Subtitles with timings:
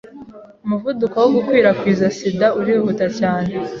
[0.65, 3.51] Umuvuduko wo gukwirakwiza sida urihuta cyane.